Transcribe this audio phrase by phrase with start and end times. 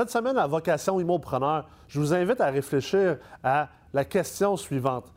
[0.00, 5.12] Cette semaine, à Vocation Immopreneur, je vous invite à réfléchir à la question suivante.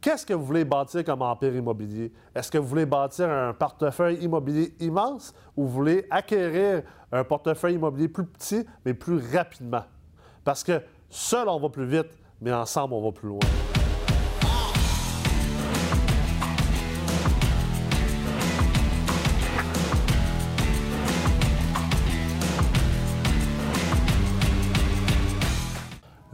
[0.00, 2.12] Qu'est-ce que vous voulez bâtir comme empire immobilier?
[2.36, 7.74] Est-ce que vous voulez bâtir un portefeuille immobilier immense ou vous voulez acquérir un portefeuille
[7.74, 9.82] immobilier plus petit mais plus rapidement?
[10.44, 10.80] Parce que
[11.10, 13.40] seul on va plus vite, mais ensemble on va plus loin.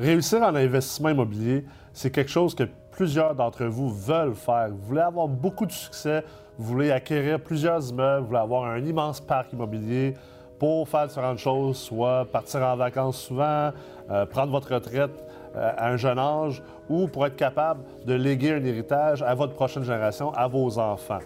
[0.05, 4.69] Réussir en investissement immobilier, c'est quelque chose que plusieurs d'entre vous veulent faire.
[4.69, 6.23] Vous voulez avoir beaucoup de succès,
[6.59, 10.13] vous voulez acquérir plusieurs immeubles, vous voulez avoir un immense parc immobilier
[10.59, 13.71] pour faire différentes choses, soit partir en vacances souvent,
[14.11, 15.25] euh, prendre votre retraite
[15.57, 19.55] euh, à un jeune âge ou pour être capable de léguer un héritage à votre
[19.55, 21.21] prochaine génération, à vos enfants.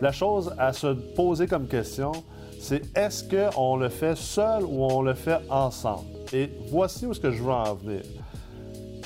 [0.00, 2.12] La chose à se poser comme question,
[2.60, 6.21] c'est est-ce qu'on le fait seul ou on le fait ensemble?
[6.32, 8.02] Et voici où je veux en venir.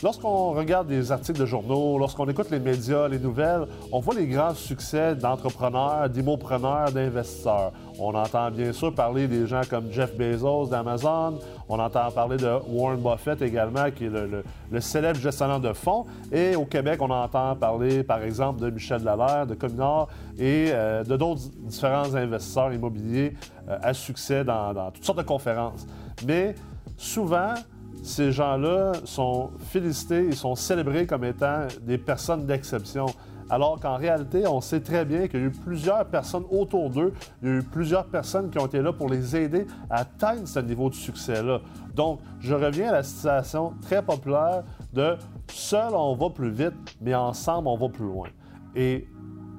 [0.03, 4.27] Lorsqu'on regarde des articles de journaux, lorsqu'on écoute les médias, les nouvelles, on voit les
[4.27, 7.73] grands succès d'entrepreneurs, d'immopreneurs, d'investisseurs.
[7.99, 11.39] On entend bien sûr parler des gens comme Jeff Bezos d'Amazon,
[11.69, 16.05] on entend parler de Warren Buffett également, qui est le, célèbre gestionnaire de fonds.
[16.31, 21.05] Et au Québec, on entend parler par exemple de Michel Lalère, de Cominard et euh,
[21.05, 23.33] de d'autres différents investisseurs immobiliers
[23.69, 25.87] euh, à succès dans, dans toutes sortes de conférences.
[26.27, 26.55] Mais
[26.97, 27.55] souvent,
[28.03, 33.07] ces gens-là sont félicités, ils sont célébrés comme étant des personnes d'exception.
[33.49, 37.13] Alors qu'en réalité, on sait très bien qu'il y a eu plusieurs personnes autour d'eux,
[37.43, 40.49] il y a eu plusieurs personnes qui ont été là pour les aider à atteindre
[40.49, 41.61] ce niveau de succès-là.
[41.95, 45.17] Donc, je reviens à la situation très populaire de
[45.49, 48.29] seul on va plus vite, mais ensemble on va plus loin.
[48.75, 49.07] Et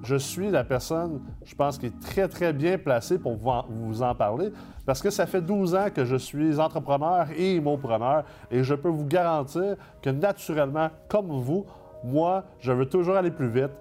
[0.04, 3.36] je suis la personne, je pense, qui est très, très bien placée pour
[3.70, 4.52] vous en parler
[4.86, 8.90] parce que ça fait 12 ans que je suis entrepreneur et immopreneur et je peux
[8.90, 11.66] vous garantir que naturellement, comme vous,
[12.04, 13.72] moi, je veux toujours aller plus vite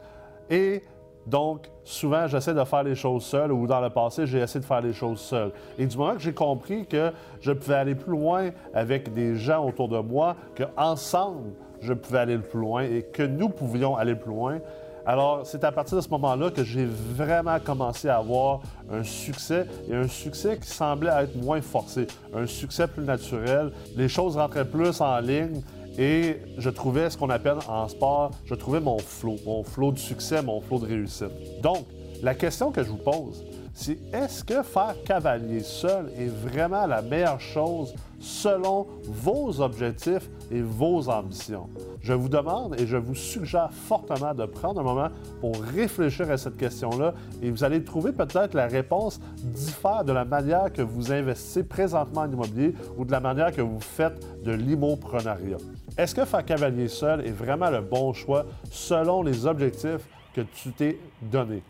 [0.51, 0.83] et
[1.27, 4.65] donc, souvent, j'essaie de faire les choses seul ou dans le passé, j'ai essayé de
[4.65, 5.51] faire les choses seul.
[5.77, 7.11] Et du moment que j'ai compris que
[7.41, 12.39] je pouvais aller plus loin avec des gens autour de moi, qu'ensemble, je pouvais aller
[12.39, 14.59] plus loin et que nous pouvions aller plus loin,
[15.07, 19.65] alors, c'est à partir de ce moment-là que j'ai vraiment commencé à avoir un succès
[19.89, 23.71] et un succès qui semblait être moins forcé, un succès plus naturel.
[23.97, 25.63] Les choses rentraient plus en ligne
[25.97, 29.99] et je trouvais ce qu'on appelle en sport, je trouvais mon flow, mon flow de
[29.99, 31.63] succès, mon flow de réussite.
[31.63, 31.87] Donc,
[32.21, 33.45] la question que je vous pose,
[33.77, 40.63] c'est est-ce que faire cavalier seul est vraiment la meilleure chose selon vos objectifs et
[40.63, 41.69] vos ambitions?
[42.01, 45.09] Je vous demande et je vous suggère fortement de prendre un moment
[45.43, 50.25] pour réfléchir à cette question-là et vous allez trouver peut-être la réponse diffère de la
[50.25, 54.53] manière que vous investissez présentement en immobilier ou de la manière que vous faites de
[54.53, 55.59] l'immoprenariat.
[55.99, 60.73] Est-ce que faire cavalier seul est vraiment le bon choix selon les objectifs que tu
[60.73, 61.63] t'es donnés?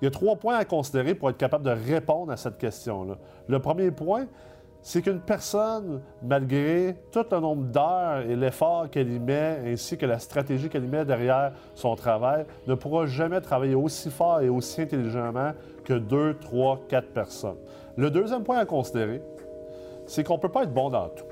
[0.00, 3.16] Il y a trois points à considérer pour être capable de répondre à cette question-là.
[3.48, 4.26] Le premier point,
[4.80, 10.06] c'est qu'une personne, malgré tout le nombre d'heures et l'effort qu'elle y met, ainsi que
[10.06, 14.48] la stratégie qu'elle y met derrière son travail, ne pourra jamais travailler aussi fort et
[14.48, 15.52] aussi intelligemment
[15.84, 17.58] que deux, trois, quatre personnes.
[17.96, 19.20] Le deuxième point à considérer,
[20.06, 21.24] c'est qu'on ne peut pas être bon dans tout.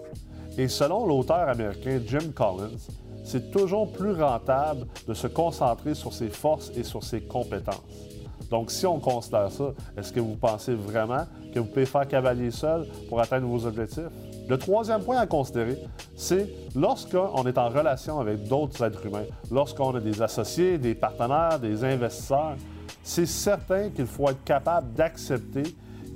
[0.59, 2.77] Et selon l'auteur américain Jim Collins,
[3.23, 8.16] c'est toujours plus rentable de se concentrer sur ses forces et sur ses compétences.
[8.51, 12.51] Donc, si on considère ça, est-ce que vous pensez vraiment que vous pouvez faire cavalier
[12.51, 14.11] seul pour atteindre vos objectifs?
[14.49, 15.79] Le troisième point à considérer,
[16.15, 21.59] c'est lorsqu'on est en relation avec d'autres êtres humains, lorsqu'on a des associés, des partenaires,
[21.59, 22.55] des investisseurs,
[23.03, 25.65] c'est certain qu'il faut être capable d'accepter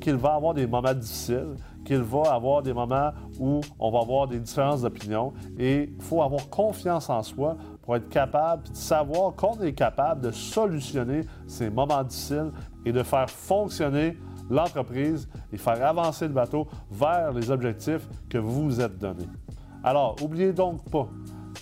[0.00, 4.28] qu'il va avoir des moments difficiles, qu'il va avoir des moments où on va avoir
[4.28, 9.34] des différences d'opinion et il faut avoir confiance en soi pour être capable de savoir
[9.34, 12.52] qu'on est capable de solutionner ces moments difficiles
[12.84, 14.16] et de faire fonctionner
[14.50, 19.28] l'entreprise et faire avancer le bateau vers les objectifs que vous vous êtes donnés.
[19.82, 21.08] Alors, n'oubliez donc pas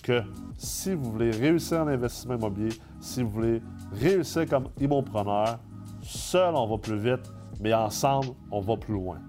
[0.03, 0.21] que
[0.57, 3.61] si vous voulez réussir en investissement immobilier, si vous voulez
[3.93, 5.59] réussir comme immopreneur,
[6.01, 7.31] seul on va plus vite,
[7.61, 9.19] mais ensemble on va plus loin.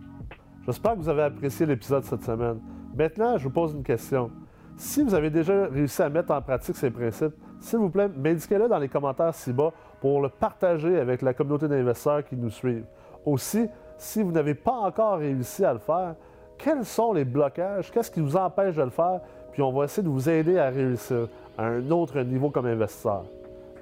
[0.66, 2.58] J'espère que vous avez apprécié l'épisode cette semaine.
[2.96, 4.30] Maintenant, je vous pose une question.
[4.80, 8.66] Si vous avez déjà réussi à mettre en pratique ces principes, s'il vous plaît, m'indiquez-le
[8.66, 12.86] dans les commentaires ci-bas pour le partager avec la communauté d'investisseurs qui nous suivent.
[13.26, 13.68] Aussi,
[13.98, 16.14] si vous n'avez pas encore réussi à le faire,
[16.56, 17.90] quels sont les blocages?
[17.92, 19.20] Qu'est-ce qui vous empêche de le faire?
[19.52, 21.28] Puis on va essayer de vous aider à réussir
[21.58, 23.24] à un autre niveau comme investisseur.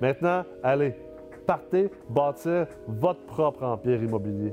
[0.03, 0.97] Maintenant, allez,
[1.47, 4.53] partez bâtir votre propre empire immobilier.